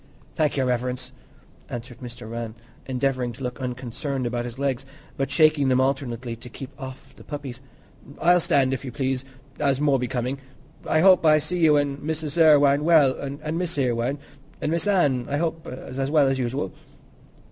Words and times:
"Thank 0.33 0.57
Your 0.57 0.65
Reverence," 0.65 1.11
answered 1.69 1.99
Mr. 1.99 2.27
Rann, 2.27 2.55
endeavouring 2.87 3.33
to 3.33 3.43
look 3.43 3.61
unconcerned 3.61 4.25
about 4.25 4.45
his 4.45 4.57
legs, 4.57 4.83
but 5.15 5.29
shaking 5.29 5.67
them 5.69 5.79
alternately 5.79 6.35
to 6.37 6.49
keep 6.49 6.71
off 6.81 7.15
the 7.15 7.23
puppies; 7.23 7.61
"I'll 8.19 8.39
stand, 8.39 8.73
if 8.73 8.83
you 8.83 8.91
please, 8.91 9.23
as 9.59 9.79
more 9.79 9.99
becoming. 9.99 10.39
I 10.87 11.01
hope 11.01 11.23
I 11.23 11.37
see 11.37 11.59
you 11.59 11.77
an' 11.77 11.97
Mrs. 11.97 12.41
Irwine 12.41 12.83
well, 12.83 13.11
an' 13.43 13.59
Miss 13.59 13.77
Irwine—an' 13.77 14.71
Miss 14.71 14.87
Anne, 14.87 15.27
I 15.29 15.37
hope's 15.37 15.67
as 15.69 16.09
well 16.09 16.27
as 16.27 16.39
usual." 16.39 16.73